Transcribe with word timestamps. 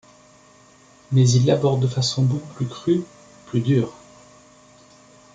Mais 1.11 1.29
il 1.29 1.45
l'aborde 1.45 1.79
de 1.83 1.87
façon 1.87 2.23
beaucoup 2.23 2.55
plus 2.55 2.65
crue, 2.67 3.03
plus 3.45 3.59
dure. 3.61 3.93